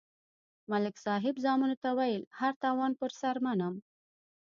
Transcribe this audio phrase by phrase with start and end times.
[0.71, 3.75] ملک صاحب زامنو ته ویل: هر تاوان پر سر منم.